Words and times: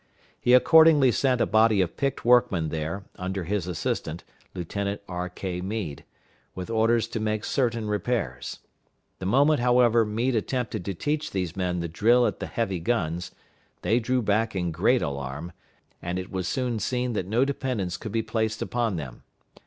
He 0.39 0.53
accordingly 0.55 1.11
sent 1.11 1.41
a 1.41 1.45
body 1.45 1.79
of 1.79 1.95
picked 1.95 2.25
workmen 2.25 2.69
there, 2.69 3.03
under 3.17 3.43
his 3.43 3.67
assistant, 3.67 4.23
Lieutenant 4.55 4.99
R.K. 5.07 5.61
Meade, 5.61 6.05
with 6.55 6.71
orders 6.71 7.07
to 7.09 7.19
make 7.19 7.45
certain 7.45 7.87
repairs. 7.87 8.61
The 9.19 9.27
moment, 9.27 9.59
however, 9.59 10.03
Meade 10.03 10.35
attempted 10.35 10.83
to 10.85 10.95
teach 10.95 11.29
these 11.29 11.55
men 11.55 11.81
the 11.81 11.87
drill 11.87 12.25
at 12.25 12.39
the 12.39 12.47
heavy 12.47 12.79
guns, 12.79 13.29
they 13.83 13.99
drew 13.99 14.23
back 14.23 14.55
in 14.55 14.71
great 14.71 15.03
alarm, 15.03 15.51
and 16.01 16.17
it 16.17 16.31
was 16.31 16.47
soon 16.47 16.79
seen 16.79 17.13
that 17.13 17.27
no 17.27 17.45
dependence 17.45 17.95
could 17.95 18.11
be 18.11 18.23
placed 18.23 18.63
upon 18.63 18.95
them. 18.95 19.21